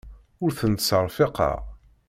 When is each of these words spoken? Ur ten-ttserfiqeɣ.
Ur 0.43 0.51
ten-ttserfiqeɣ. 0.59 1.59